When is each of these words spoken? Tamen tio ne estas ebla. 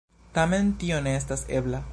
Tamen 0.37 0.71
tio 0.85 1.03
ne 1.09 1.15
estas 1.21 1.47
ebla. 1.61 1.87